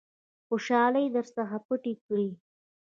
خوشالۍ 0.47 1.05
در 1.15 1.25
څخه 1.35 1.57
پټې 1.67 1.93
کړي. 2.05 2.29